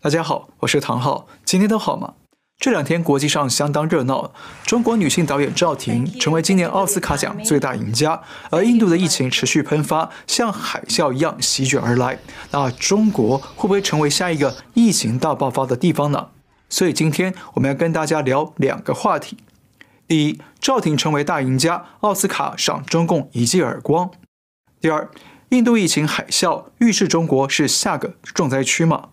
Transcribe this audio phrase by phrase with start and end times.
[0.00, 2.14] 大家好，我是唐昊，今天都好吗？
[2.56, 4.32] 这两天国际上相当热闹，
[4.64, 12.20] 中国女性导演赵婷成为今年奥斯卡奖最大赢家，而印度的疫情持续喷发，像海啸一样席卷而来。
[12.52, 16.28] 那中国会不会成为下一个疫情大爆发的地方呢？
[16.68, 19.38] 所以今天我们要跟大家聊两个话题：
[20.06, 24.10] 第一，赵婷成为大赢家，奥斯卡赏中共一记耳光；
[24.80, 25.10] 第二，
[25.48, 29.08] 印度疫情海啸预示中国是下个重灾区吗？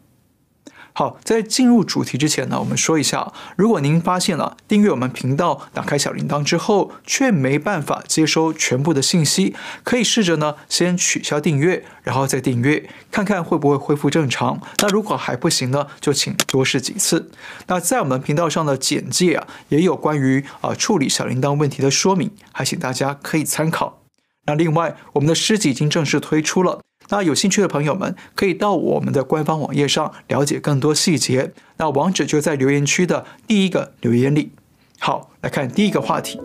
[0.97, 14.61] 好，在进入主题之前呢，我们说一下，如果您发现了订阅我们频道、打开小铃铛之后，却没办法接收全部的信息，可以试着呢先取消订阅，然后再订阅，看看会不会恢复正常。
[14.81, 17.29] 那如果还不行呢，就请多试几次。
[17.67, 23.99] 那在我们频道上的简介啊，也有关于啊处理小铃铛问题的说明，还请大家可以参考。
[24.45, 26.84] 那另外，我们的诗集已经正式推出了。
[27.09, 31.53] 那有兴趣的朋友们可以到我们的官方网页上了解更多细节。
[31.77, 34.51] 那网址就在留言区的第一个留言里。
[34.99, 36.39] 好，来看第一个话题。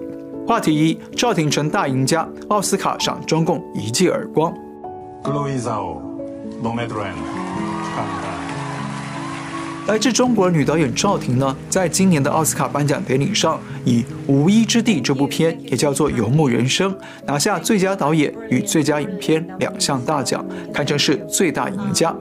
[0.47, 4.53] 话题一：赵廷成大赢家，奥斯卡赏中共一记耳光。
[9.91, 16.95] 来自中国女导演赵婷呢，在今年的奥斯卡颁奖典礼上，以《无依之地》这部片，也叫做《游牧人生》，
[17.27, 22.15] 拿下最佳导演与最佳影片两项大奖，堪称是最大赢家。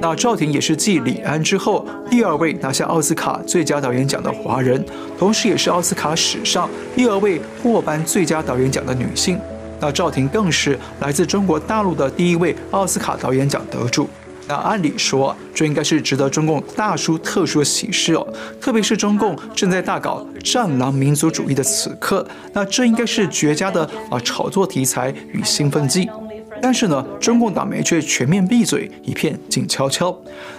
[0.00, 4.84] 那赵婷也是继李安之后第二位拿下奥斯卡最佳导演奖的华人，
[5.16, 9.38] 同时也是奥斯卡史上第二位获颁最佳导演奖的女性。
[9.78, 14.10] 那赵婷更是来自中国大陆的第一位奥斯卡导演奖得主。
[14.52, 18.26] 那按理说，这应该是值得中共大书特书的喜事哦。
[18.60, 26.06] 特别是中共正在大搞战狼民族主义的此刻，那这应该是绝佳的啊炒作题材与兴奋剂。
[26.60, 30.14] 但是呢，中共党媒却全面闭嘴，一片静悄悄。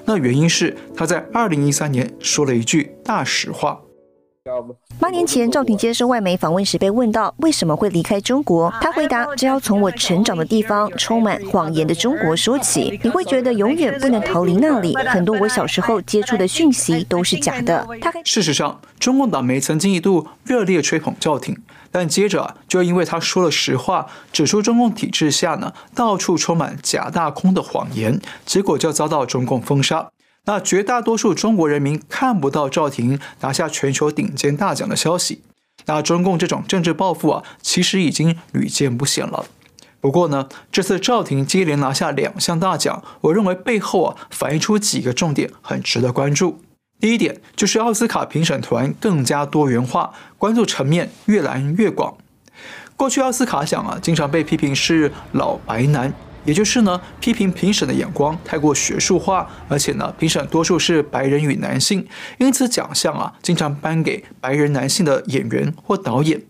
[0.05, 3.79] 那原因是他在二零一三年说了一句大实话。
[4.99, 12.99] 八年前，赵婷接受外媒访问时被问到为什么会离开中国，她回答：“这要从我成长的地方充满谎言的中国说起。
[13.01, 17.87] 你会觉得永远不能逃离那里，很多我小时候接触的讯息都是假的。”
[18.25, 21.57] 事实上，中共党媒曾经一度热烈吹捧赵婷，
[21.89, 30.09] 但接着啊，就因为他说了实话，指出中共体制下呢到处充满假大空的谎言，结果就遭到中共封杀。
[30.45, 35.41] 那绝大多数中国人民看不到赵婷拿下全球顶尖大奖的消息。
[35.85, 39.45] 那中共这种政治报复啊，其实已经屡见不鲜了。
[39.99, 46.61] 不过呢，这次赵婷接连拿下两项大奖，我认为背后啊反映出几个重点，很值得关注。
[46.99, 52.15] 第一点就是奥斯卡评审团更加多元化，关注层面越来越广。
[52.95, 56.13] 过去奥斯卡奖啊，经常被批评是老白男。
[56.45, 66.41] 也就是呢，批评评审的眼光太过学术化，而且呢，评审多数是白人与男性，因此奖项啊，经常颁给白人男性的演员或导演。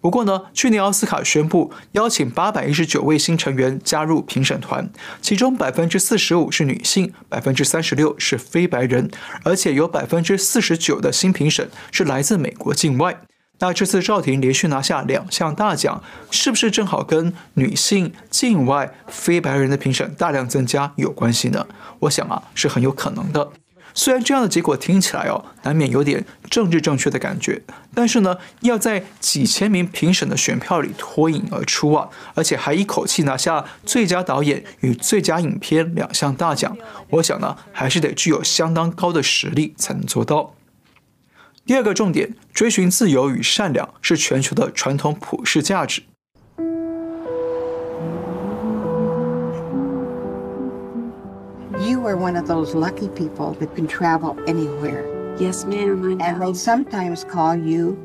[0.00, 4.88] 不过呢，去年奥斯卡宣布邀请八百一十九位新成员加入评审团，
[5.20, 9.10] 其中百分之四十五是女性，百分之三十六是非白人，
[9.42, 13.22] 而且有百分之四十九的新评审是来自美国境外。
[13.60, 21.66] 那这次赵婷连续拿下两项大奖，是不是正好跟女性、境外、非白人的评审大量增加有关系呢？
[22.00, 23.50] 我想啊，是很有可能的。
[23.94, 27.60] 虽然这样的结果听起来哦，难免有点政治正确的感觉，
[27.92, 36.76] 但是呢，要在几千名评审的选票里脱颖而出啊，而且还一口气拿下最佳导演与最佳影片两项大奖，
[37.10, 40.54] 我想呢，还是得具有相当高的实力才能做到。
[41.68, 46.00] 第二个重点，追寻自由与善良是全球的传统普世价值。
[51.78, 55.04] You are one of those lucky people that can travel anywhere.
[55.38, 56.18] Yes, ma'am.
[56.18, 57.98] And they sometimes call you.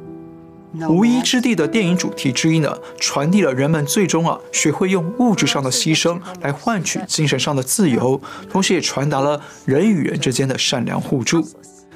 [0.89, 8.19] 无一之地的电影主题之一呢，传递了人们最终啊学会用物质上的牺牲来换取精神上的自由，
[8.51, 11.47] 同时也传达了人与人之间的善良互助。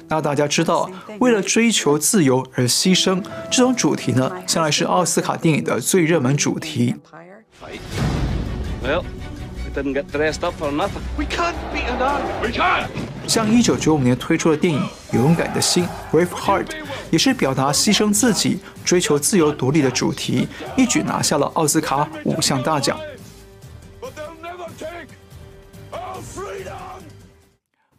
[0.08, 0.90] 那大家知道，
[1.20, 3.22] 为了追求自由而牺牲。
[3.50, 6.94] 这种主题呢，向来是奥斯卡电影的最热门主题。
[13.26, 14.80] 像一九九五年推出的电影
[15.14, 15.86] 《勇敢的心》
[16.26, 16.66] （Braveheart）
[17.10, 22.98] 也是表达牺牲自己、追求自由独立的主题，一举拿下了奥斯卡五项大奖。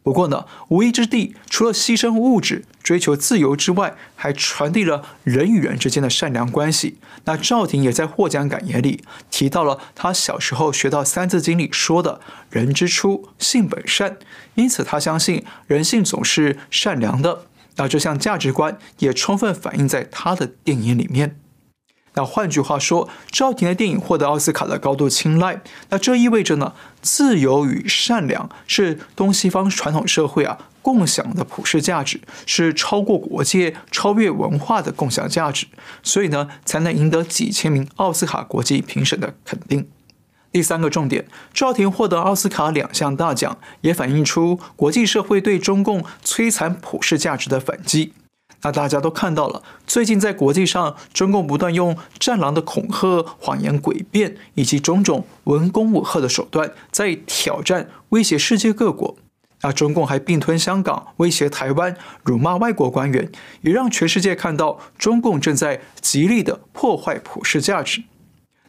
[0.02, 6.96] 不过呢，无依之地除了牺牲物质、追求自由之外，还传递了人与人之间的善良关系。
[7.24, 14.16] 那赵婷也在获奖感言里提到了他小时候学到《三字经》里说的“人之初，性本善”，
[14.56, 17.44] 因此他相信人性总是善良的。
[17.76, 21.38] 那这项价值观也充分反映在他的电影里面。
[22.20, 25.62] 那换句话说，赵婷的电影获得奥斯卡的高度青睐。
[25.88, 35.66] 那这意味着呢，自由与善良是东西方传统社会啊共享的普世价值，是超过国界、超越文化的共享价值。
[36.02, 39.88] 所以呢，才能赢得几千名奥斯卡国际评审的肯定。
[40.52, 41.24] 第三个重点，
[41.54, 48.12] 赵婷获得奥斯卡两项大奖，也反映出国际社会对中共摧残普世价值的反击。
[48.62, 59.16] 那大家都看到了，最近在国际上，中共不断用战狼的恐吓、谎言诡辩以及种种文攻武吓的手段，在挑战、威胁世界各国。
[59.62, 63.30] 啊中共还并吞香港，威胁台湾，辱骂外国官员，
[63.60, 68.02] 也让全世界看到中共正在极力的破坏普世价值。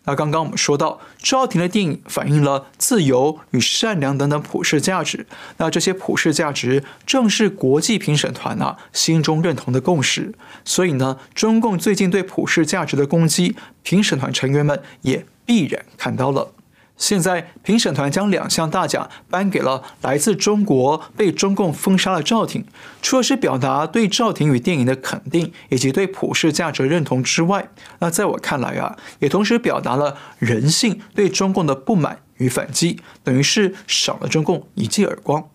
[0.05, 5.27] 那刚刚我们说到，赵婷的电影反映了自由与善良等等普世价值。
[5.57, 10.33] 那这些普世价值正是国际评审团啊心中认同的共识。
[10.65, 16.51] 所以呢，中共最近对普世价值的攻击，评审团成员们也必然看到了。
[17.01, 22.63] 现在评审团将两项大奖颁给了来自中国被中共封杀的赵婷，
[23.01, 35.49] 除了是表达对赵婷与电影的肯定以及对普世价值认同之外，那在我看来啊，也同时表达了人性对中共的不满与反击，等于是赏了中共一记耳光。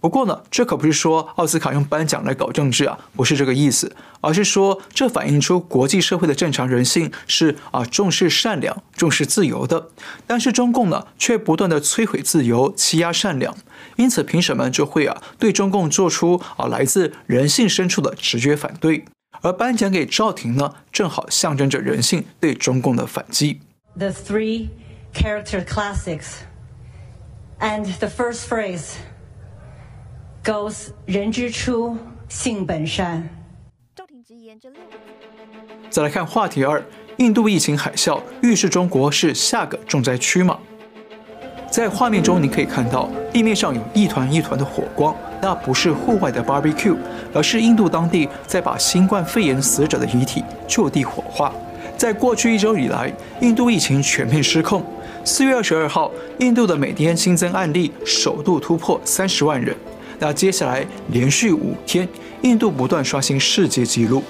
[0.00, 9.88] 不过呢，这可不是说奥斯卡用颁奖来搞政治啊，不是这个意思，而是说这反映出国际社会的正常人性是啊重视善良、重视自由的。
[10.26, 13.56] 但是中共呢，却不断的摧毁自由、欺压善良，
[13.96, 19.04] 因此评审们就会啊对中共做出啊来自人性深处的直觉反对。
[19.40, 23.60] 而颁奖给赵婷呢，正好象征着人性对中共的反击。
[23.96, 24.68] The three
[25.12, 26.42] character classics
[27.60, 28.94] and the first phrase.
[30.48, 31.94] Goes 人之初，
[32.26, 33.28] 性本善。
[33.94, 34.80] 赵挺直言这六。
[35.90, 36.82] 再来看话题二：
[37.18, 40.58] 印度疫情海啸预示中国是下个重灾区吗？
[41.70, 46.96] 在画面中，你可以看到地面上有一团一团的火光，那不是户外的 barbecue，
[47.34, 51.52] 而是印度当地在把新冠肺炎死者的遗体就地火化。
[51.98, 53.12] 在过去一周以来，
[53.42, 54.82] 印度疫情全面失控。
[55.26, 59.76] 四月二十二号，印度的每天新增案例首度突破三十万人。
[60.18, 62.08] 那接下来连续五天，
[62.42, 64.22] 印度不断刷新世界纪录，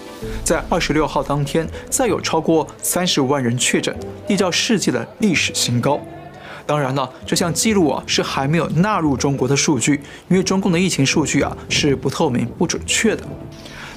[0.45, 3.95] 在二十六号当天，再有超过三十五万人确诊，
[4.27, 6.01] 缔造世界的历史新高。
[6.67, 13.23] 当然了，这项记录啊是还没有纳入中国的数据，因为中共的疫情数据啊是不透明、不准确的。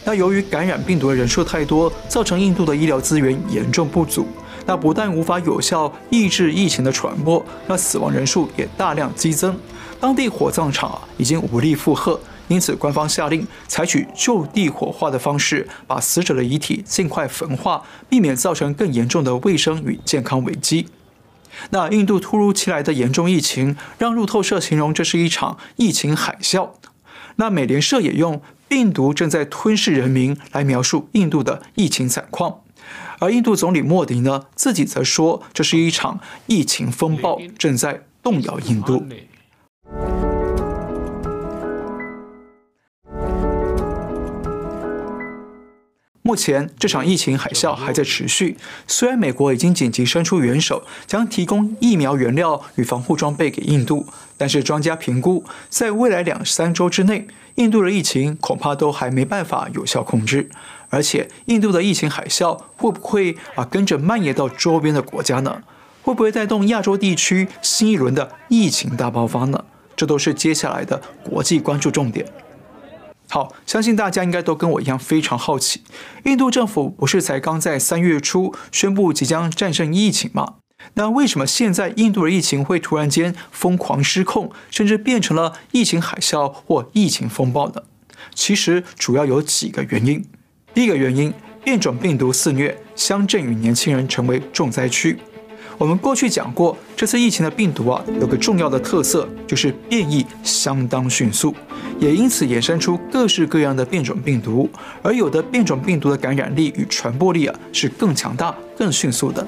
[0.05, 4.25] 那由于感染病毒的人数太多，造成印度的医疗资源严重不足，
[4.65, 9.53] 那不但无法有效抑制疫情的传播，那死亡人数也大量激增。
[10.01, 20.87] 当地火葬场已经无力负荷，因此官方下令采取就地火化的方式，把死者的遗体尽快焚化，避免造成更严重的卫生与健康危机。
[21.69, 26.71] 那印度突如其来的严重疫情，让路透社形容这是一场疫情海啸。
[27.35, 32.61] 那美联社也用“病毒正在吞噬人民”来描述印度的疫情惨况，
[33.19, 39.05] 而印度总理莫迪呢，自己则说这是一场疫情风暴正在动摇印度。
[46.23, 54.05] 目前这场疫情海啸还在持续，虽然美国已经紧急伸出援手，将提供疫苗原料与防护装备给印度，
[54.37, 60.49] 但是专家评估，在未来两三周之内，印度的疫情恐怕都还没办法有效控制。
[60.89, 65.63] 而且，印度的疫情海啸会不会啊跟着蔓延到周边的国家呢？
[66.03, 69.65] 会不会带动亚洲地区新一轮的疫情大爆发呢？
[69.95, 72.25] 这都是接下来的国际关注重点。
[73.33, 75.83] 好，相信大家应该都跟我一样非常好奇，
[76.25, 80.55] 印度政府不是才刚在三月初宣布即将战胜疫情吗？
[80.95, 87.83] 那为什么现在印度的疫情会突然间疯狂失控，甚至变成了疫情海啸或疫情风暴呢？
[88.35, 90.25] 其实主要有几个原因。
[90.73, 91.33] 第一个原因，
[91.63, 95.17] 变种病毒肆虐，乡镇与年轻人成为重灾区。
[95.81, 101.55] 我们过去讲过，这次疫情的病毒啊，有个重要的特色，就是变异相当迅速，
[101.99, 104.69] 也因此衍生出各式各样的变种病毒。
[105.01, 109.43] 而有的变种病毒的感染力与传播力啊，是更强大、更迅速的。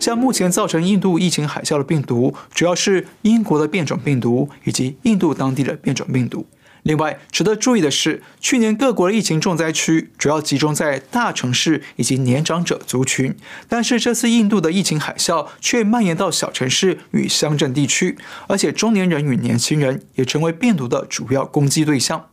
[0.00, 6.46] 像目前造成印度疫情海啸的病毒，主要是英国的变种病毒以及印度当地的变种病毒。
[6.86, 13.36] 另外，值得注意的是，去年各国的疫情重灾区主要集中在大城市以及年长者族群，
[13.68, 18.16] 但是这次印度的疫情海啸却蔓延到小城市与乡镇地区，
[18.46, 22.28] 而且中年人与年轻人也成为病毒的主要攻击对象。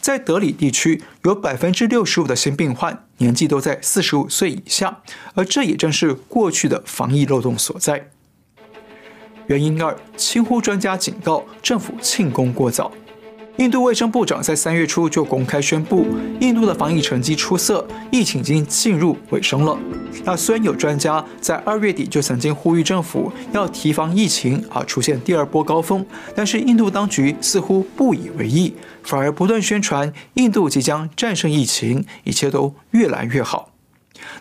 [0.00, 5.02] 在德里地区，有百分之六十五的新病患年纪都在四十五岁以下，
[5.34, 8.08] 而这也正是过去的防疫漏洞所在。
[9.48, 12.90] 原因二，轻忽专家警告，政府庆功过早。
[13.58, 16.06] 印度卫生部长在三月初就公开宣布，
[16.40, 19.78] 印度的防疫成绩出色，疫情已经进入尾声了。
[20.24, 26.04] 那虽然有专家在二月底就曾经呼吁政府要提防疫情啊出现第二波高峰，
[26.34, 33.68] 但是印度当局似乎不以为意，反而不断宣传印度即将战胜疫情，一切都越来越好。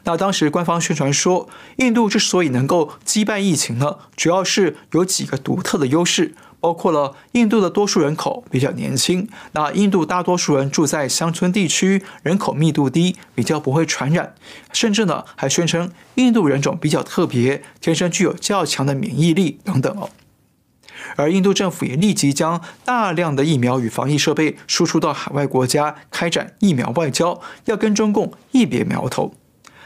[0.03, 6.33] 那当时官方宣传说，印度之所以能够击败疫情呢，主要是有几个独特的优势。
[6.61, 14.35] 包括了印度的多数人口比较年轻，那印度大多数人住在乡村地区，人口密度低，比较不会传染，
[14.71, 20.09] 甚至呢还宣称印度人种比较特别，天生具有较强的免疫力等等哦。
[21.15, 29.33] 而印度政府也立即将大量的疫苗与防疫设备输出到海外国家，开展疫苗外交，要跟中共一别苗头。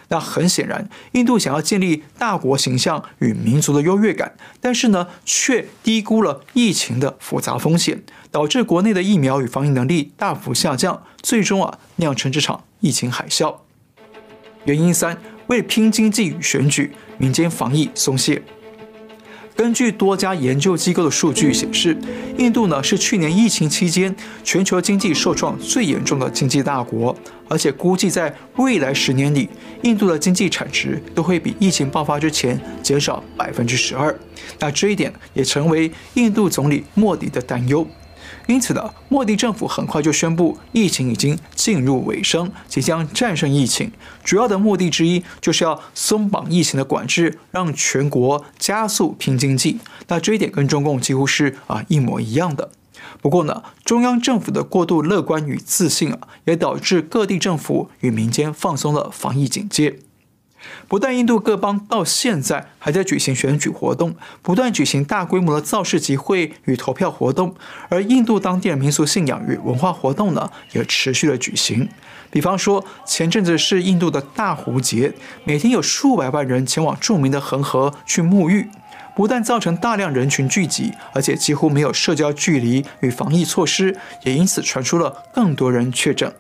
[0.10, 13.56] 那很显然，印度想要建立大国形象与民族的优越感，但是呢，却低估了疫情的复杂风险，导致国内的疫苗与防疫能力大幅下降，最终啊酿成这场疫情海啸。
[14.66, 18.42] 原因三，为拼经济与选举，民间防疫松懈。
[19.56, 21.98] 根据多家研究机构的数据显示，
[22.38, 27.16] 印度呢是去年疫情期间全球经济受创最严重的经济大国，
[27.48, 29.48] 而且估计在未来十年里，
[29.84, 34.14] 印度的经济产值都会比疫情爆发之前减少百分之十二。
[34.60, 37.88] 那这一点也成为印度总理莫迪的担忧。
[38.48, 43.92] 因此呢，莫迪政府很快就宣布，疫情已经进入尾声，即将战胜疫情。
[44.24, 49.80] 主要的目的之一就是要松绑疫情的管制，让全国加速拼经济。
[50.08, 52.72] 那这一点跟中共几乎是啊一模一样的。
[53.22, 60.00] 不过呢，中央政府的过度乐观与自信啊，也导致各地政府与民间放松了防疫警戒。
[60.88, 67.56] 不但印度各邦到现在还在举行选举活动，不断举行大规模的造势集会与投票活动，
[67.90, 71.90] 而印度当地的民俗信仰与文化活动呢，也持续的举行。
[72.30, 78.70] 比方说，前阵子是印度的大湖节，每天有数百万人前往著名的恒河去沐浴，
[79.16, 86.34] 不但造成大量人群聚集，而且几乎没有社交距离与防疫措施，也因此传出了更多人确诊。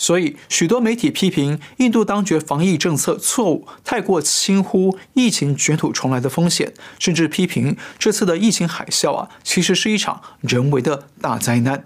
[0.00, 11.84] 所以，许多媒体批评印度当局防疫政策错误，太过轻忽疫情卷土重来的风险，甚至批评这次的疫情海啸啊，其实是一场人为的大灾难。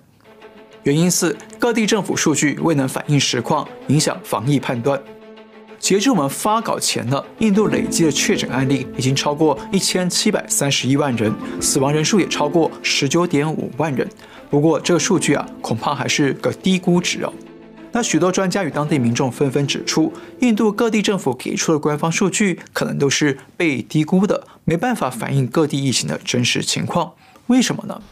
[0.85, 5.03] 原因四，各地政府数据未能反映实况，影响防疫判断。
[5.81, 14.09] 截至我们发稿前呢，印度累计的确诊案例已经超过一千七百三十一万人，死亡人数也超过十九点五万人。
[14.49, 17.33] 不过，这个数据啊，恐怕还是个低估值哦。
[17.95, 27.13] 那许多专家与当地民众纷纷指出，印度各地政府给出的官方数据可能都是被低估的，没办法反映各地疫情的真实情况。
[27.47, 28.03] 为什么呢？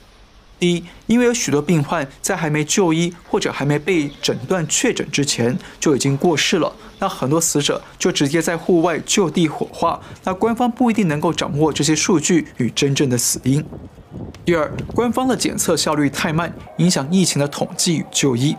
[0.61, 13.65] 第一，因为有许多病患在还没就医或者还没被诊断确诊之前就已经过世了，那很多死者就直接在户外就地火化，那官方不一定能够掌握这些数据与真正的死因。
[14.45, 18.55] 第二，官方的检测效率太慢，影响疫情的统计与就医。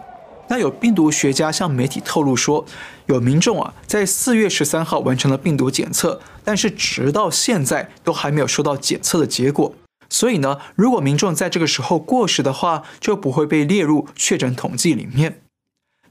[0.48, 2.66] 那有病毒学家向媒体透露说，
[3.08, 9.74] 有民众啊在四月十三号完成了病毒检测，但是直到现在都还没有收到检测的结果。
[10.10, 15.42] 所以呢，如果民众在这个时候过世的话，就不会被列入确诊统计里面。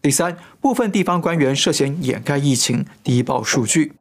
[0.01, 3.93] 第三，部分地方官员涉嫌掩盖疫情，低报数据。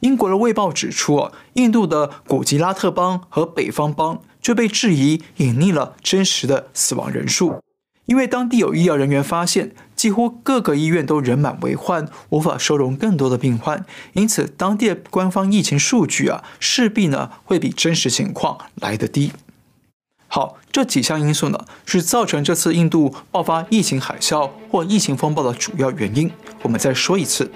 [0.00, 7.62] 英国的《卫报》指出，印度的古吉拉特邦和北方邦就被质疑隐匿了真实的死亡人数。
[8.06, 19.32] 因为当地有医疗人员发现，几乎各个医院都人满为患，无法收容更多的病患，因此当地的官方疫情数据啊，势必呢会比真实情况来得低。
[20.26, 26.30] 好，这几项因素呢，是造成这次印度爆发疫情海啸或疫情风暴的主要原因。
[26.62, 27.50] 我们再说一次：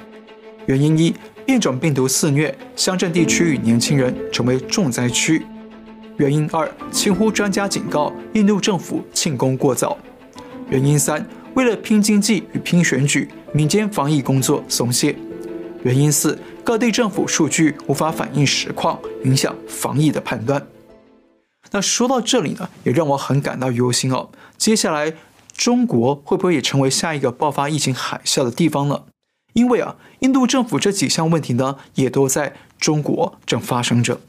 [0.66, 1.14] 原因一，
[1.44, 5.42] 变种病毒肆虐，乡镇地区与年轻人成为重灾区；
[6.16, 9.98] 原因二，轻忽专家警告，印度政府庆功过早。
[10.70, 15.16] 原因三，为了拼经济与拼选举，民间防疫工作松懈。
[15.82, 20.66] 原因四，各地政府数据无法反映实况，影响防疫的判断。
[21.70, 24.28] 那说到这里呢，也让我很感到忧心哦。
[24.58, 25.14] 接下来
[25.56, 29.04] 中国会不会也成为下一个爆发疫情海啸的地方呢？
[29.54, 34.20] 因为啊，印度政府这几项问题呢，也都在中国正发生着。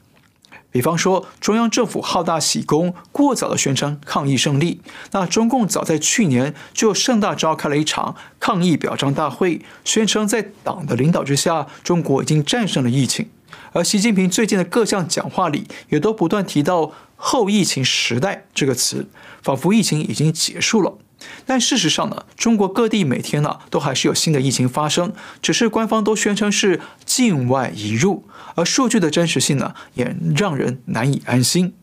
[0.71, 4.81] 比方说，中央政府好大喜功，过早的宣称抗疫胜利。
[5.11, 13.29] 那中共早在去年就盛大召开了一场抗疫表彰大会，宣称在党的领导之下，中国已经战胜了疫情。
[13.71, 19.07] 而习近平最近的各项讲话里，也都不断提到“后疫情时代”这个词，
[19.41, 20.97] 仿佛疫情已经结束了。
[21.45, 31.73] 但事实上呢，中国各地每天呢都还是有新的疫情发生，只是官方都宣称是境外移入，而数据的真实性呢也让人难以安心。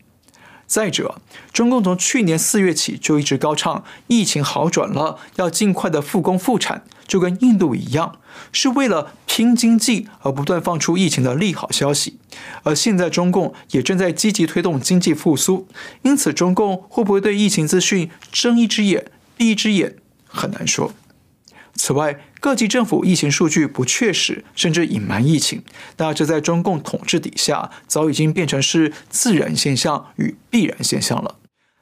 [0.66, 1.20] 再者，
[1.52, 8.18] 中共从去年四月起就一直高唱疫情好转了，要尽快的复工复产，就跟印度一样，
[8.50, 12.18] 是为了拼经济而不断放出疫情的利好消息。
[12.64, 15.68] 而现在中共也正在积极推动经济复苏，
[16.02, 19.12] 因此中共会不会对疫情资讯睁一只眼？
[19.36, 20.92] 闭一只眼很难说。
[21.74, 25.62] 此外，各级政府疫情数据不确实，甚至隐瞒疫情，
[25.98, 31.36] 那这在中共统治底下，早已经变成是自然现象与必然现象了。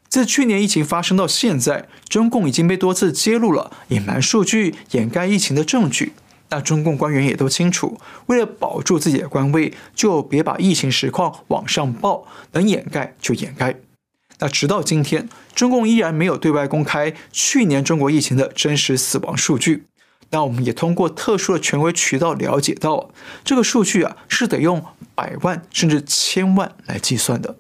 [0.09, 6.13] 自去年疫情发生到现在，中共已经被多次揭露了隐瞒数据、掩盖疫情的证据。
[6.51, 13.77] 那中共官员也都清楚，为了保住自己的官位，就别把疫情实况往上报，能掩盖就掩盖。
[14.41, 19.85] 那直到今天，中共依然没有对外公开去年中国疫情的真实死亡数据。
[20.31, 23.11] 那我们也通过特殊的权威渠道了解到，
[23.45, 27.57] 这个数据啊是得用百万甚至千万来计算的。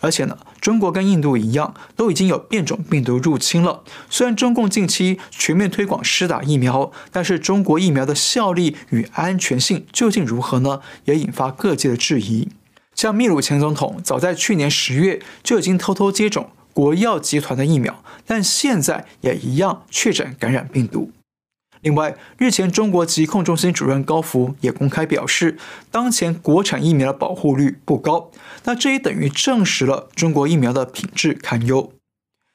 [0.00, 3.82] 而且呢，中国跟印度一样，都已经有变种病毒入侵了。
[4.08, 10.80] 虽然中共近期全面推广施打疫苗，但是中国疫苗的效力与安全性究竟如何呢？
[11.06, 12.50] 也引发各界的质疑。
[12.96, 21.12] 像秘鲁前总统早在去年十月就已经偷偷接种国药集团的疫苗，但现在也一样确诊感染病毒。
[21.82, 25.58] 另外，日前中国疾控中心主任高福也公开表示，
[25.90, 28.30] 当前国产疫苗的保护率不高，
[28.64, 31.92] 那这也等于证实了中国疫苗的品质堪忧。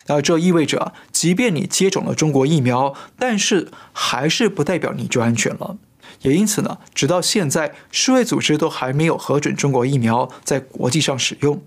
[0.07, 5.77] 那这意味着，即便你接种了中国疫苗，但是还是不代表你就安全了。
[6.21, 11.61] 也因此呢，直到现在，世卫组织都还没有核准中国疫苗在国际上使用。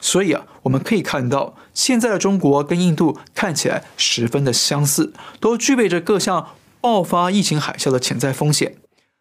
[0.00, 8.76] 所以啊，我们可以看到，现在的中国跟印度看起来十分的相似，都具备着各项爆发疫情海啸的潜在风险。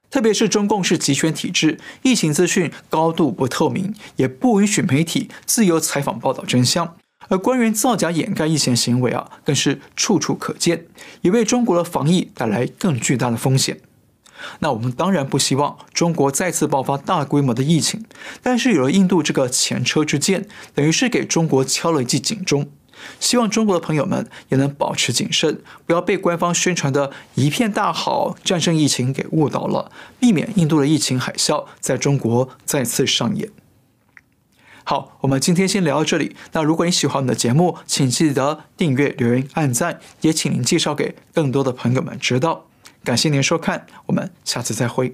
[0.10, 6.96] 特别是中共是集权体制，疫情资讯高度不透明，也不允许媒体自由采访报道真相，
[7.30, 10.86] 而官员造假掩盖疫情行为啊，更是处处可见，
[11.22, 13.80] 也为中国的防疫带来更巨大的风险。
[14.60, 18.06] 那我们当然不希望中国再次爆发大规模的疫情，
[18.42, 22.70] 但是有了印度这个前车之鉴，等于是给中国敲了一记警钟。
[23.20, 33.50] 希望中国的朋友们也能保持谨慎，不要被官方宣传的一片大好、战胜疫情给误导了，避免印度的疫情海啸在中国再次上演。
[34.86, 36.36] 好，我们今天先聊到这里。
[36.52, 42.68] 那如果你喜欢我们的节目，请记得订阅、留言、按赞，也请您介绍给更多的朋友们知道。
[43.04, 45.14] 感谢您收看，我们下次再会。